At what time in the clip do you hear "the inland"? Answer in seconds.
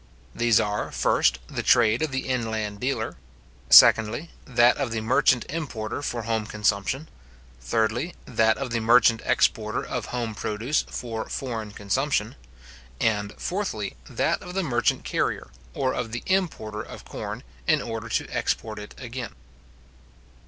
2.11-2.79